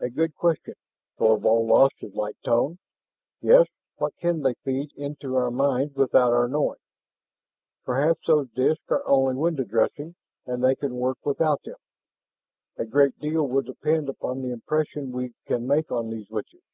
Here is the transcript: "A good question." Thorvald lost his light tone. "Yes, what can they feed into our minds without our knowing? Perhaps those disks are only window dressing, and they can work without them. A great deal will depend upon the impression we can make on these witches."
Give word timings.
"A 0.00 0.10
good 0.10 0.34
question." 0.34 0.74
Thorvald 1.18 1.68
lost 1.68 1.94
his 1.98 2.12
light 2.16 2.36
tone. 2.44 2.80
"Yes, 3.40 3.68
what 3.96 4.16
can 4.16 4.42
they 4.42 4.54
feed 4.64 4.90
into 4.96 5.36
our 5.36 5.52
minds 5.52 5.94
without 5.94 6.32
our 6.32 6.48
knowing? 6.48 6.80
Perhaps 7.84 8.26
those 8.26 8.50
disks 8.50 8.82
are 8.88 9.06
only 9.06 9.36
window 9.36 9.62
dressing, 9.62 10.16
and 10.46 10.64
they 10.64 10.74
can 10.74 10.96
work 10.96 11.24
without 11.24 11.62
them. 11.62 11.76
A 12.76 12.84
great 12.84 13.20
deal 13.20 13.46
will 13.46 13.62
depend 13.62 14.08
upon 14.08 14.42
the 14.42 14.50
impression 14.50 15.12
we 15.12 15.32
can 15.46 15.64
make 15.64 15.92
on 15.92 16.10
these 16.10 16.28
witches." 16.28 16.64